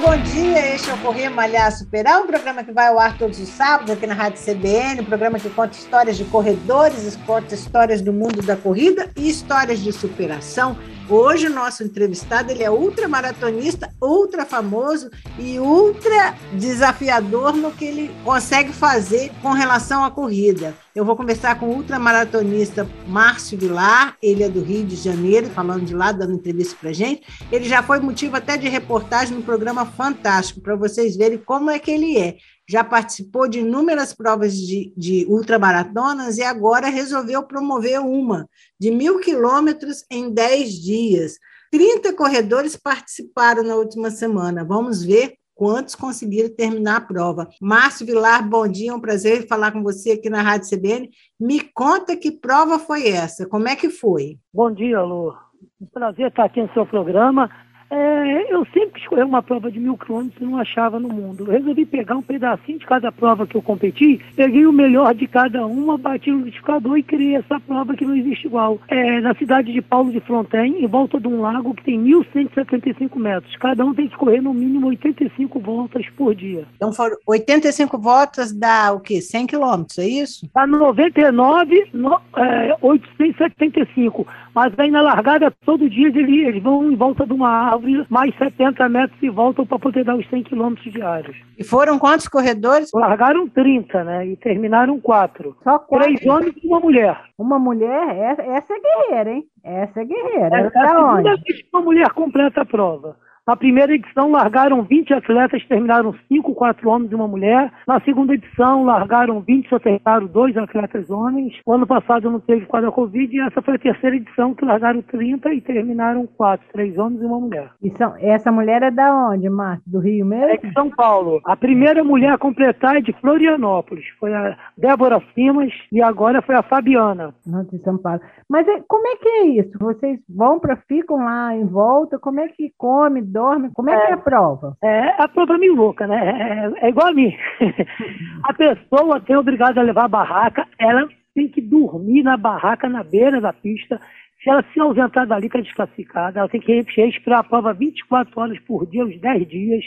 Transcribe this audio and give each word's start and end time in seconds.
Bom 0.00 0.16
dia. 0.16 0.74
Este 0.74 0.88
é 0.88 0.94
o 0.94 0.98
Correr 0.98 1.28
Malhar 1.28 1.70
Superar, 1.70 2.22
um 2.22 2.26
programa 2.26 2.64
que 2.64 2.72
vai 2.72 2.86
ao 2.86 2.98
ar 2.98 3.18
todos 3.18 3.38
os 3.38 3.48
sábados 3.50 3.90
aqui 3.90 4.06
na 4.06 4.14
Rádio 4.14 4.42
CBN, 4.42 5.02
um 5.02 5.04
programa 5.04 5.38
que 5.38 5.50
conta 5.50 5.76
histórias 5.76 6.16
de 6.16 6.24
corredores, 6.24 7.14
conta 7.26 7.54
histórias 7.54 8.00
do 8.00 8.10
mundo 8.10 8.40
da 8.40 8.56
corrida 8.56 9.10
e 9.14 9.28
histórias 9.28 9.80
de 9.80 9.92
superação. 9.92 10.78
Hoje 11.08 11.46
o 11.46 11.52
nosso 11.52 11.82
entrevistado 11.82 12.50
ele 12.50 12.62
é 12.62 12.70
ultramaratonista, 12.70 13.92
ultra 14.00 14.46
famoso 14.46 15.10
e 15.38 15.58
ultra 15.58 16.34
desafiador 16.52 17.52
no 17.54 17.72
que 17.72 17.84
ele 17.84 18.10
consegue 18.24 18.72
fazer 18.72 19.30
com 19.42 19.50
relação 19.50 20.04
à 20.04 20.10
corrida. 20.10 20.74
Eu 20.94 21.04
vou 21.04 21.16
conversar 21.16 21.58
com 21.58 21.66
o 21.66 21.76
ultramaratonista 21.76 22.88
Márcio 23.06 23.58
Vilar, 23.58 24.16
ele 24.22 24.42
é 24.42 24.48
do 24.48 24.62
Rio 24.62 24.84
de 24.84 24.96
Janeiro, 24.96 25.48
falando 25.50 25.84
de 25.84 25.94
lá, 25.94 26.12
dando 26.12 26.34
entrevista 26.34 26.76
para 26.80 26.92
gente. 26.92 27.22
Ele 27.50 27.64
já 27.64 27.82
foi 27.82 27.98
motivo 27.98 28.36
até 28.36 28.56
de 28.56 28.68
reportagem 28.68 29.36
no 29.36 29.42
programa 29.42 29.84
Fantástico, 29.84 30.60
para 30.60 30.76
vocês 30.76 31.16
verem 31.16 31.38
como 31.38 31.70
é 31.70 31.78
que 31.78 31.90
ele 31.90 32.18
é 32.18 32.36
já 32.68 32.84
participou 32.84 33.48
de 33.48 33.60
inúmeras 33.60 34.14
provas 34.14 34.54
de, 34.56 34.92
de 34.96 35.26
ultramaratonas 35.28 36.38
e 36.38 36.42
agora 36.42 36.88
resolveu 36.88 37.42
promover 37.42 38.00
uma 38.00 38.48
de 38.78 38.90
mil 38.90 39.20
quilômetros 39.20 40.04
em 40.10 40.32
dez 40.32 40.72
dias. 40.72 41.38
30 41.70 42.12
corredores 42.14 42.76
participaram 42.76 43.62
na 43.62 43.74
última 43.74 44.10
semana. 44.10 44.64
Vamos 44.64 45.02
ver 45.02 45.34
quantos 45.54 45.94
conseguiram 45.94 46.54
terminar 46.54 46.96
a 46.96 47.00
prova. 47.00 47.48
Márcio 47.60 48.06
Vilar, 48.06 48.46
bom 48.48 48.66
dia, 48.66 48.90
é 48.90 48.94
um 48.94 49.00
prazer 49.00 49.46
falar 49.46 49.72
com 49.72 49.82
você 49.82 50.12
aqui 50.12 50.28
na 50.28 50.42
Rádio 50.42 50.68
CBN. 50.70 51.10
Me 51.38 51.60
conta 51.60 52.16
que 52.16 52.30
prova 52.30 52.78
foi 52.78 53.08
essa, 53.08 53.46
como 53.46 53.68
é 53.68 53.76
que 53.76 53.88
foi? 53.88 54.38
Bom 54.52 54.72
dia, 54.72 55.00
Lu. 55.00 55.34
Um 55.80 55.86
prazer 55.86 56.28
estar 56.28 56.44
aqui 56.44 56.60
no 56.60 56.72
seu 56.72 56.84
programa. 56.84 57.48
É, 57.92 58.50
eu 58.50 58.64
sempre 58.72 58.98
escolhi 58.98 59.22
uma 59.22 59.42
prova 59.42 59.70
de 59.70 59.78
mil 59.78 59.98
quilômetros 59.98 60.40
e 60.40 60.44
não 60.44 60.56
achava 60.56 60.98
no 60.98 61.08
mundo. 61.08 61.44
Eu 61.44 61.52
resolvi 61.52 61.84
pegar 61.84 62.16
um 62.16 62.22
pedacinho 62.22 62.78
de 62.78 62.86
cada 62.86 63.12
prova 63.12 63.46
que 63.46 63.54
eu 63.54 63.60
competi, 63.60 64.18
peguei 64.34 64.64
o 64.64 64.72
melhor 64.72 65.14
de 65.14 65.26
cada 65.26 65.66
uma, 65.66 65.98
bati 65.98 66.30
no 66.30 66.38
liquidificador 66.38 66.96
e 66.96 67.02
criei 67.02 67.36
essa 67.36 67.60
prova 67.60 67.94
que 67.94 68.06
não 68.06 68.16
existe 68.16 68.46
igual. 68.46 68.80
É, 68.88 69.20
na 69.20 69.34
cidade 69.34 69.70
de 69.70 69.82
Paulo 69.82 70.10
de 70.10 70.20
Fronten, 70.20 70.82
em 70.82 70.86
volta 70.86 71.20
de 71.20 71.28
um 71.28 71.42
lago 71.42 71.74
que 71.74 71.84
tem 71.84 72.02
1.175 72.02 73.14
metros. 73.16 73.54
Cada 73.56 73.84
um 73.84 73.92
tem 73.92 74.08
que 74.08 74.16
correr 74.16 74.40
no 74.40 74.54
mínimo 74.54 74.86
85 74.86 75.60
voltas 75.60 76.08
por 76.16 76.34
dia. 76.34 76.64
Então 76.76 76.94
foram 76.94 77.16
85 77.26 77.98
voltas 77.98 78.52
dá 78.52 78.92
o 78.92 79.00
quê? 79.00 79.20
100 79.20 79.46
quilômetros, 79.46 79.98
é 79.98 80.06
isso? 80.06 80.48
Dá 80.54 80.66
99, 80.66 81.88
no, 81.92 82.18
é, 82.36 82.74
875. 82.80 84.26
Mas 84.54 84.72
aí 84.78 84.90
na 84.90 85.00
largada, 85.00 85.50
todo 85.64 85.88
dia 85.88 86.08
eles, 86.08 86.28
eles 86.46 86.62
vão 86.62 86.90
em 86.90 86.96
volta 86.96 87.26
de 87.26 87.32
uma 87.32 87.48
árvore, 87.48 88.04
mais 88.10 88.36
70 88.36 88.88
metros 88.88 89.22
e 89.22 89.30
voltam 89.30 89.64
para 89.64 89.78
poder 89.78 90.04
dar 90.04 90.16
os 90.16 90.28
100 90.28 90.42
quilômetros 90.44 90.92
diários. 90.92 91.36
E 91.58 91.64
foram 91.64 91.98
quantos 91.98 92.28
corredores? 92.28 92.90
Largaram 92.94 93.48
30, 93.48 94.04
né? 94.04 94.26
E 94.26 94.36
terminaram 94.36 95.00
4. 95.00 95.56
Só 95.64 95.78
quatro. 95.78 96.04
Três 96.14 96.26
homens 96.26 96.54
e 96.62 96.66
uma 96.66 96.80
mulher. 96.80 97.18
Uma 97.38 97.58
mulher? 97.58 98.16
Essa, 98.16 98.42
essa 98.42 98.72
é 98.74 98.80
guerreira, 98.80 99.30
hein? 99.32 99.44
Essa 99.64 100.00
é 100.00 100.04
guerreira. 100.04 100.56
É, 100.56 100.58
Ela 100.60 100.66
é 100.66 100.70
tá 100.70 100.84
a 100.84 100.88
segunda 100.88 101.30
onde? 101.32 101.42
vez 101.42 101.62
que 101.62 101.68
uma 101.72 101.82
mulher 101.82 102.10
completa 102.10 102.60
a 102.62 102.66
prova. 102.66 103.16
Na 103.44 103.56
primeira 103.56 103.92
edição, 103.92 104.30
largaram 104.30 104.82
20 104.84 105.14
atletas, 105.14 105.64
terminaram 105.66 106.14
5, 106.28 106.54
4 106.54 106.88
homens 106.88 107.10
e 107.10 107.14
uma 107.16 107.26
mulher. 107.26 107.72
Na 107.88 108.00
segunda 108.02 108.34
edição, 108.34 108.84
largaram 108.84 109.40
20, 109.40 109.68
só 109.68 109.80
terminaram 109.80 110.28
2 110.28 110.56
atletas 110.56 111.10
homens. 111.10 111.52
O 111.66 111.72
ano 111.72 111.84
passado 111.84 112.30
não 112.30 112.38
teve 112.38 112.66
quadro 112.66 112.88
da 112.90 112.94
Covid 112.94 113.34
e 113.36 113.40
essa 113.40 113.60
foi 113.60 113.74
a 113.74 113.78
terceira 113.80 114.14
edição, 114.14 114.54
que 114.54 114.64
largaram 114.64 115.02
30 115.02 115.52
e 115.52 115.60
terminaram 115.60 116.24
4, 116.24 116.64
3 116.72 116.96
homens 116.96 117.20
e 117.20 117.24
uma 117.24 117.40
mulher. 117.40 117.70
E 117.82 117.90
são- 117.98 118.14
essa 118.20 118.52
mulher 118.52 118.80
é 118.84 118.92
da 118.92 119.12
onde, 119.30 119.50
Márcio? 119.50 119.82
Do 119.90 119.98
Rio 119.98 120.24
É 120.24 120.28
mesmo? 120.28 120.68
de 120.68 120.72
São 120.74 120.88
Paulo. 120.90 121.40
A 121.44 121.56
primeira 121.56 122.04
mulher 122.04 122.32
a 122.34 122.38
completar 122.38 122.94
é 122.96 123.00
de 123.00 123.12
Florianópolis. 123.14 124.04
Foi 124.20 124.32
a 124.32 124.56
Débora 124.78 125.20
Simas 125.34 125.72
e 125.90 126.00
agora 126.00 126.42
foi 126.42 126.54
a 126.54 126.62
Fabiana. 126.62 127.34
Não, 127.44 127.64
de 127.64 127.76
São 127.80 127.98
Paulo. 127.98 128.20
Mas 128.48 128.68
é- 128.68 128.82
como 128.86 129.04
é 129.08 129.16
que 129.16 129.28
é 129.28 129.44
isso? 129.46 129.76
Vocês 129.80 130.20
vão 130.28 130.60
para, 130.60 130.76
ficam 130.86 131.16
lá 131.16 131.56
em 131.56 131.66
volta? 131.66 132.20
Como 132.20 132.38
é 132.38 132.46
que 132.46 132.70
come, 132.78 133.31
dorme? 133.32 133.70
Como 133.72 133.90
é, 133.90 133.96
que 133.96 134.12
é 134.12 134.14
a 134.14 134.18
prova? 134.18 134.76
É 134.82 135.22
a 135.22 135.26
prova 135.26 135.58
meio 135.58 135.74
louca, 135.74 136.06
né? 136.06 136.70
É, 136.80 136.86
é 136.86 136.88
igual 136.90 137.08
a 137.08 137.12
mim. 137.12 137.34
a 138.44 138.52
pessoa 138.52 139.20
tem 139.20 139.36
obrigada 139.36 139.80
a 139.80 139.84
levar 139.84 140.04
a 140.04 140.08
barraca, 140.08 140.66
ela 140.78 141.08
tem 141.34 141.48
que 141.48 141.60
dormir 141.60 142.22
na 142.22 142.36
barraca 142.36 142.88
na 142.88 143.02
beira 143.02 143.40
da 143.40 143.52
pista. 143.52 144.00
Se 144.42 144.50
ela 144.50 144.64
se 144.72 144.80
ausentar 144.80 145.26
dali, 145.26 145.46
está 145.46 145.60
desclassificada. 145.60 146.40
Ela 146.40 146.48
tem 146.48 146.60
que 146.60 146.72
esperar 146.72 147.38
a 147.38 147.44
prova 147.44 147.72
24 147.72 148.40
horas 148.40 148.58
por 148.60 148.86
dia, 148.86 149.04
uns 149.04 149.18
10 149.20 149.48
dias. 149.48 149.84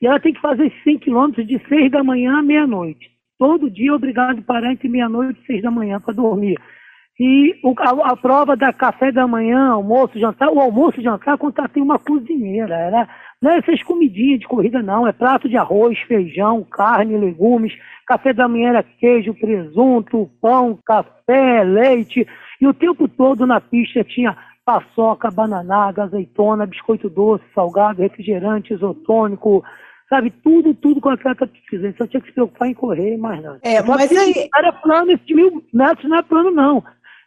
E 0.00 0.06
ela 0.06 0.18
tem 0.20 0.32
que 0.32 0.40
fazer 0.40 0.66
esses 0.66 0.82
100 0.82 0.98
quilômetros 0.98 1.46
de 1.46 1.58
6 1.68 1.90
da 1.90 2.02
manhã 2.02 2.38
à 2.38 2.42
meia-noite. 2.42 3.10
Todo 3.38 3.70
dia 3.70 3.90
é 3.90 3.94
obrigado 3.94 4.40
a 4.40 4.42
parar 4.42 4.72
entre 4.72 4.88
meia-noite 4.88 5.40
e 5.42 5.46
6 5.46 5.62
da 5.62 5.70
manhã 5.70 6.00
para 6.00 6.14
dormir. 6.14 6.58
E 7.20 7.54
o- 7.62 7.74
a, 7.78 8.12
a 8.12 8.16
prova 8.16 8.56
da 8.56 8.72
café 8.72 9.12
da 9.12 9.26
manhã, 9.26 9.70
almoço, 9.70 10.18
jantar, 10.18 10.48
o 10.50 10.58
almoço 10.60 11.00
e 11.00 11.04
jantar, 11.04 11.38
tem 11.72 11.82
uma 11.82 11.98
cozinheira. 11.98 12.74
Era, 12.74 13.08
não 13.40 13.50
é 13.50 13.58
essas 13.58 13.82
comidinhas 13.82 14.40
de 14.40 14.46
corrida, 14.48 14.82
não. 14.82 15.06
É 15.06 15.12
prato 15.12 15.48
de 15.48 15.56
arroz, 15.56 15.98
feijão, 16.00 16.64
carne, 16.70 17.16
legumes. 17.16 17.72
Café 18.06 18.32
da 18.32 18.48
manhã 18.48 18.70
era 18.70 18.82
queijo, 18.82 19.34
presunto, 19.34 20.30
pão, 20.40 20.78
café, 20.84 21.62
leite. 21.64 22.26
E 22.60 22.66
o 22.66 22.74
tempo 22.74 23.06
todo 23.08 23.46
na 23.46 23.60
pista 23.60 24.02
tinha 24.04 24.36
paçoca, 24.64 25.30
bananada, 25.30 26.04
azeitona, 26.04 26.66
biscoito 26.66 27.10
doce, 27.10 27.44
salgado, 27.54 28.00
refrigerante, 28.00 28.72
isotônico. 28.72 29.62
Sabe, 30.08 30.30
tudo, 30.30 30.74
tudo 30.74 31.00
que 31.00 31.08
o 31.08 31.10
atleta. 31.10 31.48
Ele 31.72 31.94
só 31.96 32.06
tinha 32.06 32.20
que 32.20 32.28
se 32.28 32.34
preocupar 32.34 32.68
em 32.68 32.74
correr 32.74 33.14
e 33.14 33.18
mais 33.18 33.42
nada. 33.42 33.58
É, 33.62 33.82
mas 33.82 34.10
aí- 34.12 34.48
não 34.52 34.58
era 34.58 34.72
plano, 34.72 35.10
esse 35.12 35.34
mil 35.34 35.62
metros 35.72 36.08
não 36.08 36.18
é 36.18 36.22
plano, 36.22 36.50
não. 36.50 36.84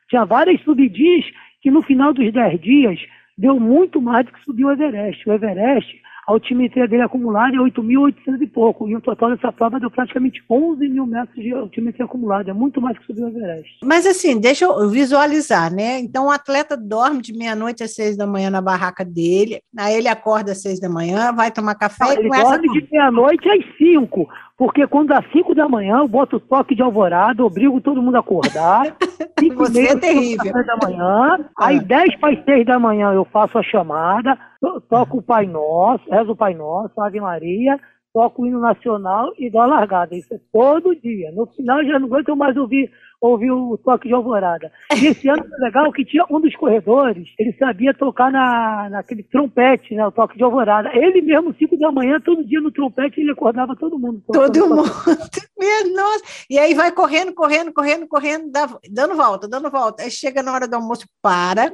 Tinha 0.09 0.25
várias 0.25 0.61
subidinhas 0.61 1.25
que 1.61 1.71
no 1.71 1.81
final 1.81 2.13
dos 2.13 2.31
10 2.31 2.61
dias 2.61 2.99
deu 3.37 3.59
muito 3.59 4.01
mais 4.01 4.25
do 4.25 4.31
que 4.31 4.43
subiu 4.43 4.67
o 4.67 4.71
Everest. 4.71 5.27
O 5.27 5.33
Everest, 5.33 6.01
a 6.27 6.31
altimetria 6.31 6.87
dele 6.87 7.03
acumulada 7.03 7.55
é 7.55 7.59
8.800 7.59 8.41
e 8.41 8.47
pouco. 8.47 8.87
E 8.87 8.95
o 8.95 9.01
total 9.01 9.35
dessa 9.35 9.51
prova 9.51 9.79
deu 9.79 9.91
praticamente 9.91 10.43
11 10.49 10.87
mil 10.87 11.05
metros 11.05 11.35
de 11.35 11.51
altimetria 11.51 12.05
acumulada. 12.05 12.49
É 12.49 12.53
muito 12.53 12.81
mais 12.81 12.97
que 12.97 13.05
subiu 13.05 13.25
o 13.25 13.29
Everest. 13.29 13.79
Mas 13.83 14.05
assim, 14.05 14.39
deixa 14.39 14.65
eu 14.65 14.89
visualizar, 14.89 15.73
né? 15.73 15.99
Então 15.99 16.27
o 16.27 16.31
atleta 16.31 16.77
dorme 16.77 17.21
de 17.21 17.33
meia-noite 17.33 17.83
às 17.83 17.93
seis 17.93 18.15
da 18.15 18.25
manhã 18.25 18.49
na 18.49 18.61
barraca 18.61 19.03
dele, 19.03 19.61
aí 19.77 19.95
ele 19.95 20.07
acorda 20.07 20.53
às 20.53 20.61
seis 20.61 20.79
da 20.79 20.89
manhã, 20.89 21.31
vai 21.33 21.51
tomar 21.51 21.75
café 21.75 22.05
e 22.05 22.19
Ele 22.19 22.29
começa 22.29 22.55
a 22.55 22.57
dorme 22.57 22.81
de 22.81 22.87
meia-noite 22.91 23.49
às 23.49 23.77
5. 23.77 24.27
Porque 24.57 24.87
quando 24.87 25.09
dá 25.09 25.21
5 25.33 25.53
da 25.53 25.67
manhã, 25.67 25.97
eu 25.97 26.07
boto 26.07 26.37
o 26.37 26.39
toque 26.39 26.73
de 26.75 26.81
alvorada, 26.81 27.43
obrigo 27.43 27.81
todo 27.81 28.01
mundo 28.01 28.15
a 28.15 28.19
acordar. 28.19 28.95
Cinco 29.37 29.65
Você 29.65 29.81
meia, 29.81 29.87
é 29.89 29.91
eu 29.91 29.99
tomo 29.99 30.01
terrível. 30.01 30.65
da 30.65 30.77
manhã. 30.81 31.49
Aí 31.59 31.79
10 31.81 32.15
para 32.19 32.33
as 32.33 32.45
6 32.45 32.65
da 32.65 32.79
manhã 32.79 33.11
eu 33.11 33.25
faço 33.25 33.57
a 33.57 33.63
chamada, 33.63 34.37
to- 34.61 34.79
toco 34.89 35.17
o 35.17 35.21
Pai 35.21 35.45
Nosso, 35.45 36.09
rezo 36.09 36.31
o 36.31 36.35
Pai 36.37 36.53
Nosso, 36.53 36.99
Ave 37.01 37.19
Maria, 37.19 37.77
toco 38.15 38.43
o 38.43 38.47
hino 38.47 38.61
nacional 38.61 39.33
e 39.37 39.49
dou 39.49 39.59
a 39.59 39.65
largada. 39.65 40.15
Isso 40.15 40.33
é 40.33 40.39
todo 40.53 40.95
dia. 40.95 41.33
No 41.33 41.45
final 41.47 41.83
já 41.83 41.99
não 41.99 42.07
aguento 42.07 42.33
mais 42.33 42.55
ouvir, 42.55 42.89
ouvir 43.19 43.51
o 43.51 43.77
toque 43.77 44.07
de 44.07 44.13
alvorada. 44.13 44.71
E 44.97 45.07
esse 45.07 45.27
ano 45.27 45.43
foi 45.45 45.57
legal 45.59 45.91
que 45.91 46.05
tinha 46.05 46.23
um 46.31 46.39
dos 46.39 46.55
corredores, 46.55 47.27
ele 47.37 47.51
sabia 47.59 47.93
tocar 47.93 48.31
na, 48.31 48.87
naquele 48.89 49.21
trompete, 49.23 49.93
né? 49.93 50.07
O 50.07 50.13
toque 50.13 50.37
de 50.37 50.43
alvorada. 50.45 50.89
Ele 50.93 51.21
mesmo, 51.21 51.53
5 51.53 51.77
da 51.77 51.91
manhã, 51.91 52.17
todo 52.21 52.45
dia 52.45 52.61
no 52.61 52.71
trompete, 52.71 53.19
ele 53.19 53.31
acordava 53.31 53.75
todo 53.75 53.99
mundo. 53.99 54.23
todo 54.31 54.45
tocando 54.53 54.69
mundo. 54.69 54.77
Nossa. 54.77 55.19
E 56.49 56.59
aí 56.59 56.73
vai 56.73 56.91
correndo, 56.91 57.33
correndo, 57.33 57.73
correndo, 57.73 58.07
correndo, 58.07 58.51
dá- 58.51 58.79
dando 58.91 59.15
volta, 59.15 59.47
dando 59.47 59.69
volta. 59.71 60.03
Aí 60.03 60.11
chega 60.11 60.43
na 60.43 60.53
hora 60.53 60.67
do 60.67 60.75
almoço, 60.75 61.05
para, 61.21 61.73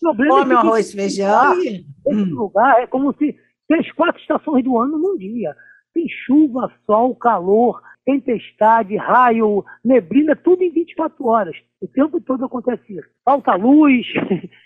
problema 0.00 0.40
come 0.40 0.52
é 0.52 0.56
o 0.56 0.58
arroz 0.58 0.90
e 0.92 0.96
feijão. 0.96 1.54
Esse 1.62 1.82
Hum. 2.06 2.34
lugar 2.34 2.82
é 2.82 2.86
como 2.86 3.12
se 3.14 3.34
tem 3.68 3.78
as 3.80 3.90
quatro 3.92 4.20
estações 4.20 4.62
do 4.62 4.78
ano 4.78 4.98
num 4.98 5.16
dia. 5.16 5.54
Tem 5.94 6.06
chuva, 6.26 6.70
sol, 6.86 7.14
calor, 7.16 7.80
tempestade, 8.04 8.96
raio, 8.96 9.64
neblina, 9.84 10.34
tudo 10.36 10.62
em 10.62 10.70
24 10.70 11.26
horas. 11.26 11.56
O 11.80 11.86
tempo 11.88 12.20
todo 12.20 12.44
acontece 12.44 12.82
isso. 12.88 13.08
Falta 13.24 13.54
luz. 13.54 14.06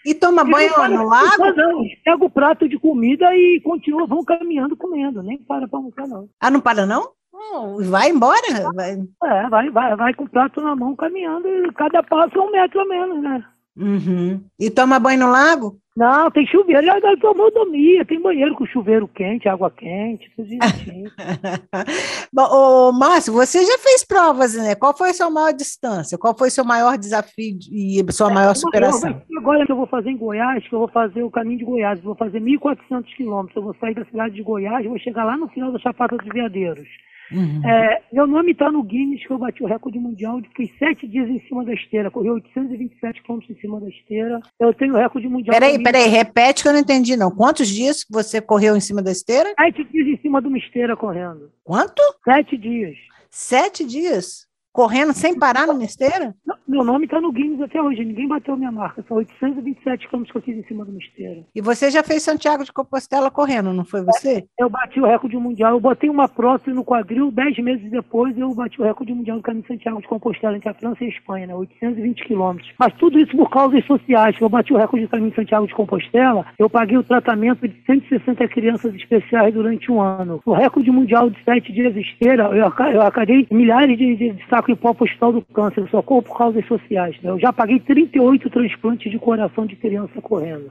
E 0.05 0.15
toma 0.15 0.43
banho 0.45 0.67
Eles 0.67 0.77
não 0.77 0.89
no 0.89 1.09
lago? 1.09 1.53
não. 1.57 1.85
Eles 1.85 2.03
pegam 2.03 2.27
o 2.27 2.31
prato 2.31 2.69
de 2.69 2.79
comida 2.79 3.35
e 3.37 3.61
continuam, 3.63 4.07
vão 4.07 4.25
caminhando 4.25 4.77
comendo. 4.77 5.23
Nem 5.23 5.39
para 5.39 5.69
para 5.69 5.79
almoçar, 5.79 6.07
não. 6.09 6.29
Ah, 6.41 6.51
não 6.51 6.61
para 6.61 6.87
não? 6.87 7.11
Hum, 7.33 7.91
vai 7.91 8.11
embora? 8.11 8.73
Vai. 8.75 8.93
É, 9.25 9.49
vai, 9.49 9.71
vai, 9.71 9.97
vai 9.97 10.15
com 10.15 10.25
o 10.25 10.29
prato 10.31 10.61
na 10.61 10.75
mão 10.77 10.95
caminhando 10.97 11.49
e 11.49 11.73
cada 11.73 12.03
passo 12.03 12.39
é 12.39 12.41
um 12.41 12.51
metro 12.51 12.81
a 12.81 12.85
menos, 12.87 13.23
né? 13.23 13.45
Uhum. 13.77 14.45
E 14.59 14.71
toma 14.71 15.01
banho 15.01 15.21
no 15.21 15.31
lago? 15.33 15.79
Não, 15.97 16.29
tem 16.29 16.45
chuveiro, 16.47 16.91
é 16.91 17.01
da 17.01 17.35
mordomia, 17.35 18.05
tem 18.05 18.21
banheiro 18.21 18.57
com 18.57 18.67
chuveiro 18.67 19.07
quente, 19.07 19.49
água 19.49 19.71
quente, 19.71 20.29
tudo 20.35 20.49
direitinho. 20.49 21.09
Bom, 22.35 22.43
ô, 22.43 22.93
Márcio, 22.93 23.33
você 23.33 23.65
já 23.65 23.79
fez 23.79 24.05
provas, 24.05 24.57
né? 24.57 24.75
Qual 24.75 24.97
foi 24.97 25.11
a 25.11 25.15
sua 25.15 25.31
maior 25.31 25.53
distância? 25.53 26.19
Qual 26.19 26.37
foi 26.37 26.49
o 26.49 26.51
seu 26.51 26.65
maior 26.65 26.99
desafio 26.99 27.59
e 27.71 28.05
sua 28.11 28.29
maior 28.29 28.51
é, 28.51 28.55
superação? 28.57 29.23
agora 29.39 29.65
que 29.65 29.71
eu 29.71 29.77
vou 29.77 29.87
fazer 29.87 30.11
em 30.11 30.17
Goiás, 30.17 30.67
que 30.67 30.75
eu 30.75 30.81
vou 30.81 30.89
fazer 30.89 31.23
o 31.23 31.31
caminho 31.31 31.59
de 31.59 31.65
Goiás, 31.65 32.01
vou 32.01 32.17
fazer 32.17 32.41
1.400 32.41 33.05
quilômetros, 33.17 33.57
eu 33.57 33.63
vou 33.63 33.77
sair 33.81 33.95
da 33.95 34.05
cidade 34.07 34.35
de 34.35 34.43
Goiás, 34.43 34.85
vou 34.85 34.99
chegar 34.99 35.25
lá 35.25 35.37
no 35.37 35.49
final 35.49 35.71
da 35.71 35.79
Chapada 35.79 36.17
dos 36.17 36.27
Veadeiros. 36.27 36.89
Uhum. 37.33 37.63
É, 37.67 38.03
meu 38.13 38.27
nome 38.27 38.53
está 38.53 38.71
no 38.71 38.83
Guinness, 38.83 39.27
que 39.27 39.33
eu 39.33 39.39
bati 39.39 39.63
o 39.63 39.67
recorde 39.67 39.99
mundial 39.99 40.41
de 40.41 40.49
fui 40.55 40.71
sete 40.79 41.07
dias 41.09 41.29
em 41.29 41.41
cima 41.49 41.65
da 41.65 41.73
esteira, 41.73 42.11
corri 42.11 42.31
827 42.31 43.23
quilômetros 43.23 43.57
em 43.57 43.61
cima 43.61 43.81
da 43.81 43.89
esteira. 43.89 44.41
Eu 44.61 44.75
tenho 44.75 44.95
o 44.95 44.97
recorde 44.97 45.29
mundial. 45.29 45.55
Peraí, 45.55 45.83
peraí, 45.83 46.09
repete 46.09 46.63
que 46.63 46.69
eu 46.69 46.73
não 46.73 46.81
entendi, 46.81 47.17
não. 47.17 47.31
Quantos 47.31 47.69
dias 47.69 48.05
você 48.11 48.41
correu 48.41 48.77
em 48.77 48.81
cima 48.81 49.03
da 49.03 49.11
esteira? 49.11 49.55
Sete 49.59 49.85
dias 49.85 50.07
em 50.07 50.21
cima 50.21 50.41
de 50.41 50.49
uma 50.49 50.59
esteira 50.59 50.97
correndo. 50.97 51.51
Quanto? 51.63 52.03
Sete 52.25 52.57
dias. 52.57 52.97
Sete 53.31 53.85
dias? 53.85 54.47
correndo 54.75 55.15
sem 55.15 55.39
parar 55.39 55.69
numa 55.69 55.85
esteira? 55.85 56.35
Meu 56.75 56.83
nome 56.83 57.05
está 57.05 57.21
no 57.21 57.31
Guinness 57.31 57.61
até 57.61 57.81
hoje, 57.81 58.05
ninguém 58.05 58.27
bateu 58.27 58.57
minha 58.57 58.73
marca. 58.73 59.05
São 59.07 59.19
827 59.19 60.09
quilômetros 60.09 60.33
que 60.33 60.39
eu 60.39 60.43
fiz 60.43 60.57
em 60.57 60.67
cima 60.67 60.85
de 60.85 60.91
uma 60.91 60.99
esteira. 60.99 61.45
E 61.55 61.61
você 61.61 61.89
já 61.89 62.03
fez 62.03 62.25
Santiago 62.25 62.65
de 62.65 62.73
Compostela 62.73 63.31
correndo, 63.31 63.73
não 63.73 63.85
foi 63.85 64.03
você? 64.03 64.45
Eu 64.59 64.69
bati 64.69 65.01
o 65.01 65.07
recorde 65.07 65.37
mundial. 65.37 65.71
Eu 65.71 65.81
botei 65.81 66.11
uma 66.11 66.29
prótese 66.29 66.75
no 66.75 66.85
quadril, 66.85 67.31
10 67.31 67.59
meses 67.59 67.89
depois 67.93 68.37
eu 68.37 68.53
bati 68.53 68.81
o 68.81 68.85
recorde 68.85 69.15
mundial 69.15 69.37
do 69.37 69.43
caminho 69.45 69.63
de 69.63 69.69
Santiago 69.69 70.01
de 70.01 70.09
Compostela 70.09 70.57
entre 70.57 70.69
a 70.69 70.75
França 70.75 71.05
e 71.05 71.07
a 71.07 71.11
Espanha, 71.11 71.47
né? 71.47 71.55
820 71.55 72.25
quilômetros. 72.25 72.73
Mas 72.77 72.93
tudo 72.95 73.21
isso 73.21 73.37
por 73.37 73.49
causas 73.51 73.87
sociais. 73.87 74.35
Eu 74.41 74.49
bati 74.49 74.73
o 74.73 74.77
recorde 74.77 75.07
do 75.07 75.11
caminho 75.11 75.31
de 75.31 75.37
Santiago 75.37 75.69
de 75.69 75.75
Compostela, 75.75 76.45
eu 76.59 76.69
paguei 76.69 76.99
o 76.99 77.05
tratamento 77.05 77.69
de 77.69 77.81
160 77.87 78.49
crianças 78.49 78.93
especiais 78.97 79.55
durante 79.55 79.93
um 79.93 80.01
ano. 80.01 80.41
O 80.45 80.53
recorde 80.53 80.91
mundial 80.91 81.31
de 81.31 81.41
7 81.45 81.73
dias 81.73 81.97
esteira, 81.97 82.47
eu, 82.47 82.73
eu 82.93 83.03
acabei 83.03 83.47
milhares 83.49 83.97
de, 83.97 84.17
de, 84.17 84.33
de 84.33 84.49
saco 84.49 84.73
em 84.73 84.75
pó 84.77 84.93
postal 84.93 85.33
do 85.33 85.41
câncer, 85.41 85.89
socorro 85.89 86.23
por 86.23 86.37
causas 86.65 86.67
sociais. 86.67 87.17
Né? 87.23 87.31
Eu 87.31 87.39
já 87.39 87.53
paguei 87.53 87.79
38 87.81 88.51
transplantes 88.51 89.11
de 89.11 89.19
coração 89.19 89.67
de 89.67 89.77
criança 89.77 90.21
correndo. 90.21 90.71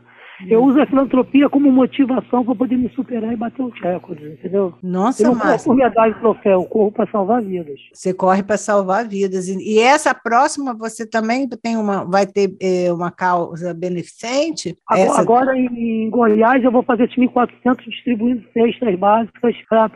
Eu 0.50 0.64
uso 0.64 0.82
a 0.82 0.86
filantropia 0.86 1.48
como 1.48 1.72
motivação 1.72 2.44
para 2.44 2.56
poder 2.56 2.76
me 2.76 2.90
superar 2.90 3.32
e 3.32 3.36
bater 3.36 3.62
os 3.62 3.80
recordes, 3.80 4.34
entendeu? 4.34 4.74
Nossa, 4.82 5.24
eu 5.24 5.36
Márcio. 5.36 5.70
por 5.70 5.76
medalha 5.76 6.14
troféu, 6.16 6.62
eu 6.62 6.66
corro 6.66 6.92
para 6.92 7.10
salvar 7.12 7.42
vidas. 7.42 7.80
Você 7.94 8.14
corre 8.14 8.44
para 8.44 8.58
salvar 8.58 9.08
vidas. 9.08 9.48
E 9.48 9.80
essa 9.80 10.14
próxima 10.14 10.74
você 10.74 11.08
também 11.08 11.48
tem 11.48 11.78
uma, 11.78 12.04
vai 12.04 12.26
ter 12.26 12.56
é, 12.60 12.92
uma 12.92 13.12
causa 13.12 13.74
beneficente? 13.74 14.76
Agora, 14.90 15.08
essa... 15.08 15.22
agora 15.22 15.58
em 15.58 16.10
Goiás 16.10 16.64
eu 16.64 16.72
vou 16.72 16.84
fazer 16.84 17.08
1.400 17.08 17.78
distribuindo 17.88 18.44
cestas 18.52 18.96
básicas 18.96 19.56
para 19.70 19.90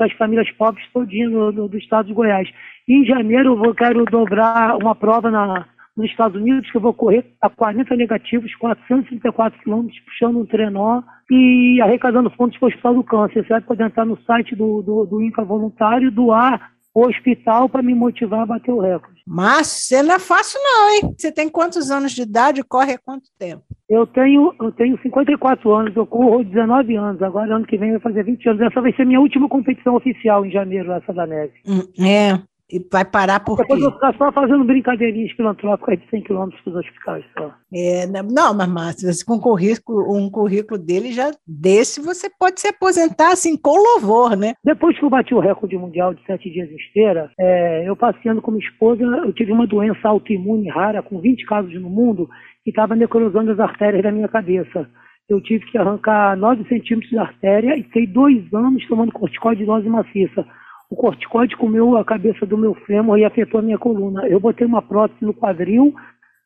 as 0.00 0.12
famílias 0.14 0.50
pobres 0.52 0.84
todinho 0.92 1.30
no, 1.30 1.52
no, 1.52 1.68
do 1.68 1.76
estado 1.76 2.06
de 2.06 2.14
Goiás. 2.14 2.48
E 2.88 2.94
em 2.94 3.04
janeiro 3.04 3.52
eu 3.52 3.56
vou, 3.56 3.74
quero 3.74 4.04
dobrar 4.04 4.76
uma 4.76 4.94
prova 4.94 5.30
na 5.30 5.66
nos 5.96 6.10
Estados 6.10 6.40
Unidos, 6.40 6.70
que 6.70 6.76
eu 6.76 6.80
vou 6.80 6.94
correr 6.94 7.34
a 7.40 7.50
40 7.50 7.94
negativos, 7.96 8.54
434 8.56 9.60
quilômetros, 9.60 10.00
puxando 10.00 10.38
um 10.38 10.46
trenó 10.46 11.02
e 11.30 11.80
arrecadando 11.82 12.30
fundos 12.30 12.56
para 12.58 12.66
o 12.66 12.68
Hospital 12.70 12.94
do 12.94 13.04
Câncer. 13.04 13.42
Você 13.42 13.48
vai 13.50 13.60
poder 13.60 13.84
entrar 13.84 14.06
no 14.06 14.18
site 14.22 14.56
do, 14.56 14.82
do, 14.82 15.04
do 15.04 15.22
INCA 15.22 15.44
Voluntário, 15.44 16.10
doar 16.10 16.72
o 16.94 17.06
hospital 17.06 17.68
para 17.68 17.82
me 17.82 17.94
motivar 17.94 18.40
a 18.40 18.46
bater 18.46 18.70
o 18.70 18.80
recorde. 18.80 19.22
Mas 19.26 19.66
você 19.66 20.02
não 20.02 20.14
é 20.14 20.18
fácil 20.18 20.60
não, 20.62 20.90
hein? 20.90 21.14
Você 21.16 21.32
tem 21.32 21.48
quantos 21.48 21.90
anos 21.90 22.12
de 22.12 22.22
idade 22.22 22.60
e 22.60 22.64
corre 22.64 22.94
há 22.94 22.98
quanto 22.98 23.30
tempo? 23.38 23.62
Eu 23.88 24.06
tenho, 24.06 24.54
eu 24.60 24.72
tenho 24.72 25.00
54 25.00 25.74
anos, 25.74 25.96
eu 25.96 26.06
corro 26.06 26.44
19 26.44 26.94
anos, 26.96 27.22
agora 27.22 27.56
ano 27.56 27.66
que 27.66 27.78
vem 27.78 27.92
vai 27.92 28.00
fazer 28.00 28.24
20 28.24 28.48
anos. 28.48 28.62
Essa 28.62 28.80
vai 28.82 28.92
ser 28.92 29.06
minha 29.06 29.20
última 29.20 29.48
competição 29.48 29.94
oficial 29.94 30.44
em 30.44 30.50
janeiro, 30.50 30.92
essa 30.92 31.12
da 31.14 31.26
neve. 31.26 31.54
Hum, 31.66 32.04
é, 32.04 32.38
e 32.72 32.78
vai 32.90 33.04
parar 33.04 33.40
por 33.40 33.58
Depois 33.58 33.78
quê? 33.78 33.86
eu 33.86 33.92
ficar 33.92 34.14
só 34.16 34.32
fazendo 34.32 34.64
brincadeirinhas 34.64 35.30
filantrópicas 35.32 36.00
de 36.00 36.08
100 36.08 36.22
quilômetros 36.22 36.62
para 36.62 36.70
os 36.70 36.76
hospitais. 36.76 37.24
Só. 37.36 37.52
É, 37.74 38.06
não, 38.06 38.54
mas 38.54 38.68
Márcio, 38.68 39.26
com 39.26 39.34
um 39.34 39.40
currículo, 39.40 40.16
um 40.16 40.30
currículo 40.30 40.80
dele 40.80 41.12
já 41.12 41.30
desse, 41.46 42.00
você 42.00 42.30
pode 42.30 42.60
se 42.62 42.68
aposentar 42.68 43.32
assim 43.32 43.58
com 43.58 43.76
louvor, 43.76 44.34
né? 44.36 44.54
Depois 44.64 44.98
que 44.98 45.04
eu 45.04 45.10
bati 45.10 45.34
o 45.34 45.40
recorde 45.40 45.76
mundial 45.76 46.14
de 46.14 46.24
sete 46.24 46.50
dias 46.50 46.70
em 46.70 46.76
esteira, 46.76 47.30
é, 47.38 47.86
eu 47.86 47.94
passeando 47.94 48.40
com 48.40 48.50
minha 48.50 48.66
esposa, 48.66 49.02
eu 49.02 49.32
tive 49.34 49.52
uma 49.52 49.66
doença 49.66 50.08
autoimune 50.08 50.70
rara, 50.70 51.02
com 51.02 51.20
20 51.20 51.44
casos 51.44 51.74
no 51.74 51.90
mundo, 51.90 52.26
que 52.64 52.70
estava 52.70 52.96
necrosando 52.96 53.50
as 53.50 53.60
artérias 53.60 54.02
da 54.02 54.10
minha 54.10 54.28
cabeça. 54.28 54.88
Eu 55.28 55.42
tive 55.42 55.66
que 55.66 55.76
arrancar 55.76 56.36
9 56.38 56.66
centímetros 56.68 57.10
de 57.10 57.18
artéria 57.18 57.76
e 57.76 57.82
fiquei 57.82 58.06
dois 58.06 58.42
anos 58.52 58.86
tomando 58.88 59.12
corticoide 59.12 59.60
de 59.60 59.66
dose 59.66 59.88
maciça 59.88 60.46
o 60.92 60.96
corticoide 60.96 61.56
comeu 61.56 61.96
a 61.96 62.04
cabeça 62.04 62.44
do 62.44 62.58
meu 62.58 62.74
fêmur 62.74 63.18
e 63.18 63.24
afetou 63.24 63.60
a 63.60 63.62
minha 63.62 63.78
coluna. 63.78 64.28
Eu 64.28 64.38
botei 64.38 64.66
uma 64.66 64.82
prótese 64.82 65.24
no 65.24 65.32
quadril, 65.32 65.94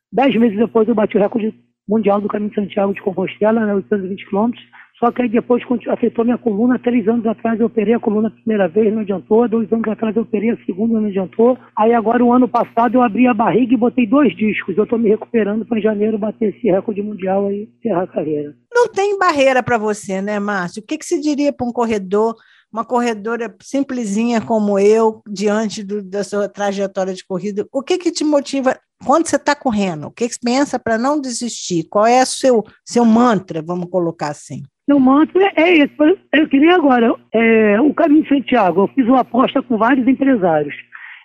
dez 0.09 0.33
meses 0.37 0.57
depois 0.57 0.87
eu 0.87 0.95
bati 0.95 1.17
o 1.17 1.19
recorde 1.19 1.53
mundial 1.85 2.21
do 2.21 2.29
caminho 2.29 2.49
de 2.51 2.55
Santiago 2.55 2.93
de 2.93 3.01
Compostela, 3.01 3.65
né, 3.65 3.75
820 3.75 4.25
quilômetros, 4.25 4.63
só 4.99 5.11
que 5.11 5.21
aí 5.21 5.29
depois 5.29 5.61
afetou 5.89 6.23
minha 6.23 6.37
coluna, 6.37 6.79
três 6.79 7.07
anos 7.07 7.25
atrás 7.25 7.59
eu 7.59 7.65
operei 7.65 7.93
a 7.93 7.99
coluna 7.99 8.29
a 8.29 8.31
primeira 8.31 8.69
vez, 8.69 8.93
não 8.93 9.01
adiantou, 9.01 9.47
dois 9.49 9.71
anos 9.71 9.87
atrás 9.87 10.15
eu 10.15 10.21
operei 10.21 10.51
a 10.51 10.65
segunda, 10.65 10.99
não 10.99 11.09
adiantou, 11.09 11.57
aí 11.77 11.93
agora 11.93 12.23
o 12.23 12.31
ano 12.31 12.47
passado 12.47 12.95
eu 12.95 13.01
abri 13.01 13.27
a 13.27 13.33
barriga 13.33 13.73
e 13.73 13.77
botei 13.77 14.07
dois 14.07 14.35
discos, 14.35 14.77
eu 14.77 14.85
estou 14.85 14.97
me 14.97 15.09
recuperando 15.09 15.65
para 15.65 15.77
em 15.77 15.81
janeiro 15.81 16.17
bater 16.17 16.55
esse 16.55 16.67
recorde 16.67 17.01
mundial 17.01 17.47
aí, 17.47 17.69
encerrar 17.79 18.03
a 18.03 18.07
carreira. 18.07 18.55
Não 18.73 18.87
tem 18.87 19.17
barreira 19.19 19.61
para 19.61 19.77
você, 19.77 20.21
né, 20.21 20.39
Márcio? 20.39 20.81
O 20.81 20.85
que, 20.85 20.97
que 20.97 21.05
se 21.05 21.21
diria 21.21 21.51
para 21.51 21.67
um 21.67 21.73
corredor 21.73 22.35
uma 22.71 22.85
corredora 22.85 23.53
simplesinha 23.61 24.41
como 24.41 24.77
eu, 24.77 25.21
diante 25.27 25.83
do, 25.83 26.01
da 26.01 26.23
sua 26.23 26.49
trajetória 26.49 27.13
de 27.13 27.25
corrida, 27.25 27.65
o 27.71 27.81
que, 27.81 27.97
que 27.97 28.11
te 28.11 28.23
motiva 28.23 28.77
quando 29.05 29.27
você 29.27 29.35
está 29.35 29.55
correndo? 29.55 30.07
O 30.07 30.11
que, 30.11 30.27
que 30.27 30.35
você 30.35 30.39
pensa 30.43 30.79
para 30.79 30.97
não 30.97 31.19
desistir? 31.19 31.87
Qual 31.89 32.05
é 32.05 32.21
o 32.21 32.25
seu, 32.25 32.63
seu 32.85 33.05
mantra, 33.05 33.61
vamos 33.61 33.89
colocar 33.89 34.29
assim? 34.29 34.63
Meu 34.87 34.99
mantra 34.99 35.51
é 35.55 35.77
esse. 35.79 36.17
Eu 36.33 36.47
queria 36.47 36.75
agora, 36.75 37.13
é, 37.33 37.79
o 37.81 37.93
Caminho 37.93 38.23
de 38.23 38.29
Santiago, 38.29 38.81
eu 38.81 38.87
fiz 38.89 39.05
uma 39.05 39.19
aposta 39.19 39.61
com 39.61 39.77
vários 39.77 40.07
empresários. 40.07 40.73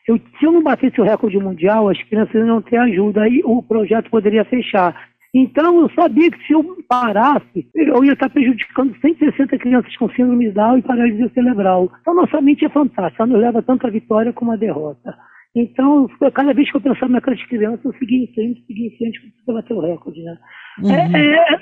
Eu, 0.06 0.18
se 0.38 0.44
eu 0.44 0.50
não 0.50 0.62
batesse 0.62 1.00
o 1.00 1.04
recorde 1.04 1.38
mundial, 1.38 1.88
as 1.88 2.02
crianças 2.02 2.44
não 2.44 2.60
ter 2.60 2.76
ajuda, 2.76 3.22
aí 3.22 3.40
o 3.44 3.62
projeto 3.62 4.10
poderia 4.10 4.44
fechar. 4.44 5.11
Então, 5.34 5.80
eu 5.80 5.90
sabia 5.90 6.30
que 6.30 6.46
se 6.46 6.52
eu 6.52 6.62
parasse, 6.86 7.66
eu 7.74 8.04
ia 8.04 8.12
estar 8.12 8.28
prejudicando 8.28 8.94
160 9.00 9.56
crianças 9.58 9.96
com 9.96 10.10
síndrome 10.10 10.48
de 10.48 10.52
Down 10.52 10.78
e 10.78 10.82
paralisia 10.82 11.30
cerebral. 11.32 11.90
Então, 12.00 12.14
nossa 12.14 12.40
mente 12.40 12.66
é 12.66 12.68
fantástica, 12.68 13.22
ela 13.22 13.32
nos 13.32 13.40
leva 13.40 13.62
tanto 13.62 13.86
à 13.86 13.90
vitória 13.90 14.32
como 14.32 14.52
à 14.52 14.56
derrota. 14.56 15.14
Então, 15.54 16.08
cada 16.32 16.54
vez 16.54 16.70
que 16.70 16.76
eu 16.76 16.80
pensava 16.80 17.12
naquelas 17.12 17.42
crianças, 17.44 17.84
eu 17.84 17.92
seguia 17.98 18.24
em 18.24 18.34
frente, 18.34 18.64
seguia 18.66 18.86
em 18.86 18.96
frente, 18.96 19.20
para 19.44 19.54
bater 19.54 19.74
o 19.74 19.80
recorde, 19.80 20.22
né? 20.22 20.38
Uhum. 20.78 20.90
É, 20.90 21.20
é, 21.20 21.56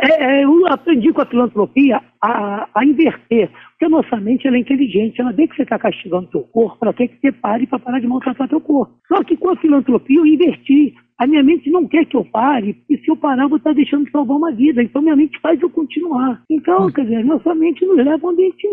é, 0.00 0.40
é, 0.40 0.44
eu 0.44 0.66
aprendi 0.68 1.12
com 1.12 1.20
a 1.20 1.26
filantropia 1.26 2.00
a, 2.22 2.66
a, 2.74 2.84
inverter, 2.86 3.50
porque 3.70 3.84
a 3.84 3.90
nossa 3.90 4.16
mente 4.16 4.46
ela 4.46 4.56
é 4.56 4.60
inteligente, 4.60 5.20
ela 5.20 5.32
vê 5.32 5.46
que 5.46 5.56
você 5.56 5.62
está 5.62 5.78
castigando 5.78 6.26
o 6.26 6.30
teu 6.30 6.40
corpo, 6.44 6.78
ela 6.80 6.94
quer 6.94 7.08
que 7.08 7.20
você 7.20 7.30
pare 7.30 7.66
para 7.66 7.78
parar 7.78 8.00
de 8.00 8.06
maltratar 8.06 8.48
teu 8.48 8.62
corpo. 8.62 8.94
Só 9.06 9.22
que 9.22 9.36
com 9.36 9.50
a 9.50 9.56
filantropia 9.56 10.18
eu 10.18 10.26
inverti. 10.26 10.94
A 11.18 11.26
minha 11.26 11.42
mente 11.42 11.68
não 11.70 11.86
quer 11.88 12.04
que 12.06 12.16
eu 12.16 12.24
pare, 12.24 12.80
e 12.88 12.96
se 12.98 13.08
eu 13.08 13.16
parar, 13.16 13.42
eu 13.42 13.48
vou 13.48 13.58
estar 13.58 13.72
deixando 13.72 14.04
de 14.04 14.10
salvar 14.12 14.36
uma 14.36 14.52
vida. 14.52 14.82
Então 14.82 15.02
minha 15.02 15.16
mente 15.16 15.38
faz 15.40 15.60
eu 15.60 15.68
continuar. 15.68 16.42
Então, 16.48 16.84
uhum. 16.84 16.92
quer 16.92 17.02
dizer, 17.02 17.24
nossa 17.24 17.54
mente 17.54 17.84
nos 17.84 17.96
leva 17.96 18.26
onde 18.26 18.42
a, 18.42 18.44
gente, 18.44 18.68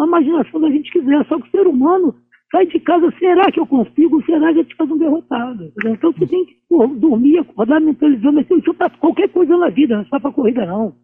a 0.00 0.04
imaginação 0.04 0.60
da 0.60 0.70
gente 0.70 0.90
quiser. 0.90 1.24
Só 1.26 1.38
que 1.40 1.46
o 1.46 1.50
ser 1.50 1.66
humano 1.68 2.14
sai 2.50 2.66
de 2.66 2.80
casa, 2.80 3.12
será 3.18 3.50
que 3.50 3.60
eu 3.60 3.66
consigo? 3.66 4.24
Será 4.24 4.52
que 4.52 4.60
eu 4.60 4.64
te 4.64 4.74
faz 4.74 4.90
um 4.90 4.98
derrotado? 4.98 5.72
Então 5.86 6.12
você 6.12 6.26
tem 6.26 6.44
que 6.44 6.56
pô, 6.68 6.86
dormir, 6.86 7.38
acordar 7.38 7.80
mentalizando 7.80 8.40
assim, 8.40 8.58
isso 8.58 8.74
para 8.74 8.90
qualquer 8.90 9.28
coisa 9.28 9.56
na 9.56 9.70
vida, 9.70 9.94
não 9.94 10.02
é 10.02 10.06
só 10.06 10.18
para 10.18 10.32
corrida 10.32 10.66
não. 10.66 10.94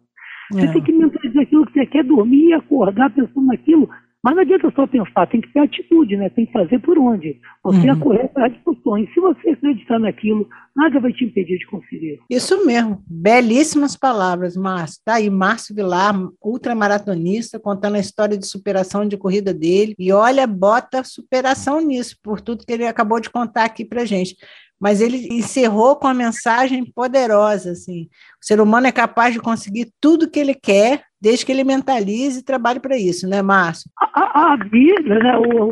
Você 0.51 0.65
é. 0.65 0.73
tem 0.73 0.83
que 0.83 0.91
mentalizar 0.91 1.43
aquilo 1.43 1.65
que 1.65 1.73
você 1.73 1.85
quer, 1.85 2.03
dormir 2.03 2.49
e 2.49 2.53
acordar 2.53 3.09
pensando 3.09 3.47
naquilo. 3.47 3.89
Mas 4.23 4.35
não 4.35 4.41
adianta 4.43 4.71
só 4.75 4.85
pensar, 4.85 5.27
tem 5.27 5.41
que 5.41 5.51
ter 5.51 5.59
atitude, 5.61 6.15
né? 6.15 6.29
Tem 6.29 6.45
que 6.45 6.51
fazer 6.51 6.79
por 6.79 6.97
onde. 6.99 7.39
Você 7.63 7.79
uhum. 7.79 7.91
é 7.91 7.99
correr 7.99 8.21
atrás 8.25 8.53
de 8.53 8.59
sonho. 8.83 9.07
Se 9.13 9.19
você 9.19 9.49
acreditar 9.49 9.99
naquilo, 9.99 10.47
nada 10.75 10.99
vai 10.99 11.11
te 11.11 11.25
impedir 11.25 11.57
de 11.57 11.65
conseguir. 11.65 12.19
Isso 12.29 12.65
mesmo. 12.65 13.03
Belíssimas 13.07 13.95
palavras, 13.95 14.55
Márcio. 14.55 15.01
Tá 15.03 15.15
aí, 15.15 15.29
Márcio 15.29 15.75
Vilar, 15.75 16.13
ultramaratonista, 16.43 17.59
contando 17.59 17.95
a 17.95 17.99
história 17.99 18.37
de 18.37 18.45
superação 18.45 19.07
de 19.07 19.17
corrida 19.17 19.53
dele. 19.53 19.95
E 19.97 20.11
olha, 20.11 20.45
bota 20.45 21.03
superação 21.03 21.81
nisso, 21.81 22.15
por 22.21 22.41
tudo 22.41 22.65
que 22.65 22.73
ele 22.73 22.85
acabou 22.85 23.19
de 23.19 23.29
contar 23.29 23.65
aqui 23.65 23.83
pra 23.83 24.05
gente 24.05 24.35
mas 24.81 24.99
ele 24.99 25.27
encerrou 25.31 25.95
com 25.95 26.07
uma 26.07 26.13
mensagem 26.13 26.83
poderosa, 26.83 27.71
assim, 27.71 28.07
o 28.41 28.45
ser 28.45 28.59
humano 28.59 28.87
é 28.87 28.91
capaz 28.91 29.31
de 29.31 29.39
conseguir 29.39 29.91
tudo 30.01 30.29
que 30.29 30.39
ele 30.39 30.55
quer, 30.55 31.03
desde 31.21 31.45
que 31.45 31.51
ele 31.51 31.63
mentalize 31.63 32.39
e 32.39 32.43
trabalhe 32.43 32.79
para 32.79 32.97
isso, 32.97 33.29
né, 33.29 33.43
Márcio? 33.43 33.91
A, 34.01 34.53
a, 34.53 34.55
vida, 34.55 35.19
né, 35.19 35.37
o, 35.37 35.71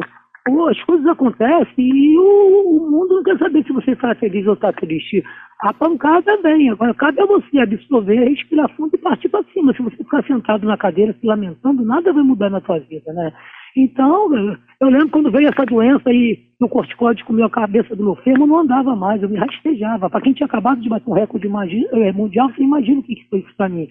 as 0.68 0.80
coisas 0.84 1.08
acontecem 1.08 1.74
e 1.78 2.20
o, 2.20 2.78
o, 2.78 2.92
mundo 2.92 3.16
não 3.16 3.24
quer 3.24 3.40
saber 3.40 3.64
se 3.64 3.74
você 3.74 3.92
está 3.92 4.14
feliz 4.14 4.46
ou 4.46 4.54
está 4.54 4.72
triste. 4.74 5.24
A 5.62 5.74
pancada 5.74 6.38
vem, 6.44 6.70
agora 6.70 6.94
cabe 6.94 7.20
a 7.22 7.26
você 7.26 7.60
absorver, 7.60 8.30
respirar 8.30 8.70
fundo 8.76 8.96
e 8.96 8.98
partir 9.00 9.30
para 9.30 9.44
cima. 9.54 9.74
Se 9.74 9.82
você 9.82 9.98
ficar 9.98 10.24
sentado 10.26 10.68
na 10.68 10.78
cadeira 10.78 11.16
se 11.20 11.26
lamentando, 11.26 11.84
nada 11.84 12.14
vai 12.14 12.24
mudar 12.24 12.50
na 12.50 12.62
sua 12.62 12.80
vida, 12.80 13.12
né? 13.12 13.34
Então, 13.80 14.58
eu 14.82 14.90
lembro 14.90 15.10
quando 15.10 15.32
veio 15.32 15.48
essa 15.48 15.66
doença 15.66 16.12
e 16.12 16.38
o 16.60 16.68
corticóide 16.68 17.24
comeu 17.24 17.46
a 17.46 17.50
cabeça 17.50 17.96
do 17.96 18.04
meu 18.04 18.16
fêmur, 18.18 18.46
não 18.46 18.60
andava 18.60 18.94
mais, 18.94 19.24
eu 19.24 19.30
me 19.30 19.38
rastejava. 19.38 20.10
Para 20.10 20.20
quem 20.20 20.34
tinha 20.34 20.48
acabado 20.48 20.82
de 20.82 20.90
bater 20.90 21.10
um 21.10 21.14
recorde 21.14 21.48
eh, 21.48 22.12
mundial, 22.12 22.50
você 22.50 22.62
imagina 22.62 23.00
o 23.00 23.04
que 23.04 23.26
foi 23.30 23.40
isso 23.40 23.56
para 23.56 23.70
mim. 23.70 23.88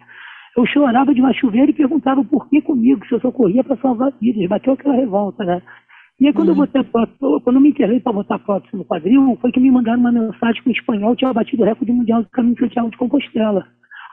Eu 0.55 0.67
chorava 0.67 1.15
de 1.15 1.21
uma 1.23 1.33
chuveira 1.33 1.71
e 1.71 1.75
perguntava 1.75 2.23
por 2.23 2.51
que 2.51 2.61
comigo, 2.61 3.07
se 3.07 3.15
eu 3.15 3.21
só 3.21 3.33
corria 3.33 3.65
para 3.65 3.79
salvar 3.79 4.13
vidas. 4.21 4.47
Bateu 4.47 4.75
aquela 4.75 4.95
revolta, 4.95 5.43
né? 5.43 5.63
E 6.21 6.27
aí, 6.27 6.33
quando, 6.35 6.49
uhum. 6.49 6.55
eu 6.55 6.67
botei 6.67 6.83
prótese, 6.83 7.19
quando 7.45 7.57
eu 7.57 7.61
me 7.63 7.71
enterrei 7.71 8.01
para 8.01 8.13
botar 8.13 8.39
prótese 8.41 8.77
no 8.77 8.85
quadril, 8.85 9.39
foi 9.41 9.53
que 9.53 9.61
me 9.61 9.71
mandaram 9.71 10.01
uma 10.01 10.13
mensagem 10.13 10.63
que 10.63 10.69
o 10.69 10.73
espanhol 10.73 11.17
tinha 11.17 11.33
batido 11.33 11.63
o 11.63 11.67
recorde 11.67 11.93
mundial 11.93 12.23
do 12.23 12.29
caminho 12.31 12.55
de 12.57 12.61
Santiago 12.61 12.91
de 12.91 12.97
Compostela. 12.99 13.65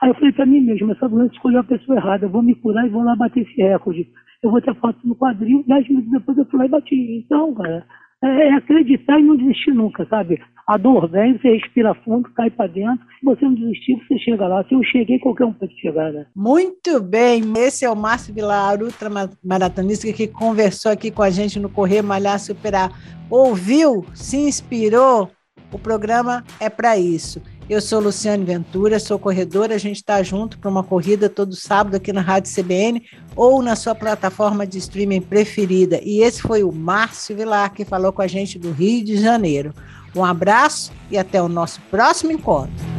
Aí 0.02 0.10
eu 0.10 0.14
falei 0.14 0.32
para 0.32 0.46
mim 0.46 0.60
mesmo, 0.60 0.92
essa 0.92 1.08
doença 1.08 1.34
escolheu 1.34 1.60
a 1.60 1.64
pessoa 1.64 1.96
errada, 1.96 2.26
eu 2.26 2.30
vou 2.30 2.42
me 2.42 2.54
curar 2.54 2.86
e 2.86 2.90
vou 2.90 3.02
lá 3.02 3.16
bater 3.16 3.42
esse 3.42 3.56
recorde. 3.56 4.06
Eu 4.42 4.50
vou 4.50 4.60
ter 4.60 4.74
prótese 4.74 5.08
no 5.08 5.16
quadril, 5.16 5.64
dez 5.66 5.88
minutos 5.88 6.10
depois 6.10 6.38
eu 6.38 6.44
fui 6.46 6.58
lá 6.58 6.66
e 6.66 6.68
bati. 6.68 7.24
Então, 7.24 7.54
cara, 7.54 7.86
é, 8.22 8.48
é 8.48 8.54
acreditar 8.54 9.18
e 9.18 9.22
não 9.22 9.36
desistir 9.36 9.72
nunca, 9.72 10.06
sabe? 10.06 10.40
A 10.66 10.76
dor 10.76 11.08
vem, 11.08 11.38
você 11.38 11.48
respira 11.48 11.94
fundo, 11.94 12.28
cai 12.34 12.50
para 12.50 12.66
dentro. 12.66 13.04
Se 13.18 13.24
você 13.24 13.44
não 13.44 13.54
desistir, 13.54 13.96
você 13.96 14.18
chega 14.18 14.48
lá. 14.48 14.64
Se 14.64 14.74
eu 14.74 14.82
cheguei, 14.82 15.18
qualquer 15.18 15.44
um 15.44 15.52
pode 15.52 15.78
chegar, 15.80 16.12
né? 16.12 16.26
Muito 16.34 17.00
bem. 17.00 17.42
Esse 17.56 17.84
é 17.84 17.90
o 17.90 17.94
Márcio 17.94 18.34
Vilar, 18.34 18.82
ultramaratonista, 18.82 20.12
que 20.12 20.26
conversou 20.26 20.90
aqui 20.90 21.10
com 21.10 21.22
a 21.22 21.30
gente 21.30 21.60
no 21.60 21.70
Correr 21.70 22.02
Malhar 22.02 22.40
Superar. 22.40 22.90
Ouviu? 23.30 24.04
Se 24.12 24.36
inspirou? 24.36 25.30
O 25.72 25.78
programa 25.78 26.44
é 26.60 26.68
para 26.68 26.98
isso. 26.98 27.40
Eu 27.68 27.80
sou 27.80 27.98
Luciane 27.98 28.44
Ventura, 28.44 29.00
sou 29.00 29.18
corredora. 29.18 29.74
A 29.74 29.78
gente 29.78 29.96
está 29.96 30.22
junto 30.22 30.56
para 30.56 30.70
uma 30.70 30.84
corrida 30.84 31.28
todo 31.28 31.56
sábado 31.56 31.96
aqui 31.96 32.12
na 32.12 32.20
Rádio 32.20 32.54
CBN 32.54 33.02
ou 33.34 33.60
na 33.60 33.74
sua 33.74 33.92
plataforma 33.92 34.64
de 34.64 34.78
streaming 34.78 35.20
preferida. 35.20 36.00
E 36.04 36.22
esse 36.22 36.40
foi 36.40 36.62
o 36.62 36.70
Márcio 36.70 37.36
Vilar 37.36 37.72
que 37.72 37.84
falou 37.84 38.12
com 38.12 38.22
a 38.22 38.28
gente 38.28 38.56
do 38.56 38.70
Rio 38.70 39.04
de 39.04 39.16
Janeiro. 39.16 39.74
Um 40.14 40.24
abraço 40.24 40.92
e 41.10 41.18
até 41.18 41.42
o 41.42 41.48
nosso 41.48 41.80
próximo 41.90 42.30
encontro. 42.30 42.95